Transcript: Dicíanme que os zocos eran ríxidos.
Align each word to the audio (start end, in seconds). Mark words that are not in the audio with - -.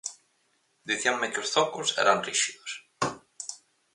Dicíanme 0.89 1.27
que 1.31 1.41
os 1.43 1.49
zocos 1.55 1.89
eran 2.03 2.21
ríxidos. 2.27 2.71